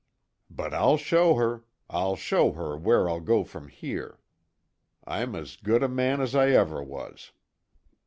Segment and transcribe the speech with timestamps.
[0.49, 4.17] "But, I'll show her I'll show her where I'll go from here.
[5.05, 7.33] I'm as good a man as I ever was."